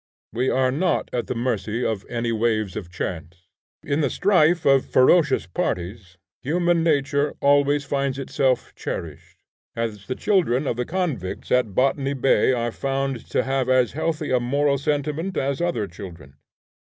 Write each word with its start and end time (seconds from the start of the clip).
We 0.33 0.49
are 0.49 0.71
not 0.71 1.11
at 1.13 1.27
the 1.27 1.35
mercy 1.35 1.85
of 1.85 2.07
any 2.09 2.31
waves 2.31 2.75
of 2.75 2.89
chance. 2.89 3.47
In 3.83 4.01
the 4.01 4.09
strife 4.09 4.65
of 4.65 4.83
ferocious 4.89 5.45
parties, 5.45 6.17
human 6.41 6.83
nature 6.83 7.35
always 7.39 7.85
finds 7.85 8.17
itself 8.17 8.73
cherished; 8.75 9.43
as 9.75 10.07
the 10.07 10.15
children 10.15 10.65
of 10.65 10.75
the 10.77 10.85
convicts 10.89 11.51
at 11.51 11.75
Botany 11.75 12.15
Bay 12.15 12.51
are 12.51 12.71
found 12.71 13.29
to 13.29 13.43
have 13.43 13.69
as 13.69 13.91
healthy 13.91 14.31
a 14.31 14.39
moral 14.39 14.79
sentiment 14.79 15.37
as 15.37 15.61
other 15.61 15.85
children. 15.85 16.33